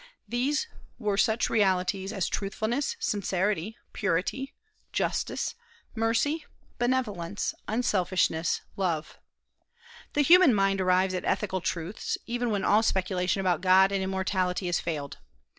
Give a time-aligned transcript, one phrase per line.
[0.27, 0.65] These
[0.97, 4.55] were such realities as truthfulness, sincerity, purity,
[4.91, 5.53] justice,
[5.93, 6.43] mercy,
[6.79, 9.19] benevolence, unselfishness, love.
[10.13, 14.65] The human mind arrives at ethical truths, even when all speculation about God and immortality
[14.65, 15.17] has failed.